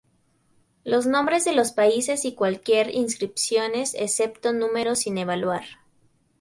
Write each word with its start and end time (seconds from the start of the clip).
Los 0.83 1.05
nombres 1.05 1.45
de 1.45 1.53
los 1.53 1.73
países 1.73 2.25
y 2.25 2.33
cualquier 2.33 2.89
inscripciones 2.95 3.93
excepto 3.93 4.51
números 4.51 4.97
sin 5.01 5.19
evaluar. 5.19 5.63